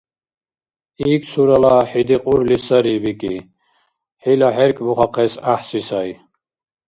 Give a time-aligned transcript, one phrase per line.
[1.13, 3.35] ИкӀ цурала хӀи дикьурли сари,– бикӀи.–
[4.21, 6.09] ХӀила хӀеркӀбухъахъес гӀяхӀси сай.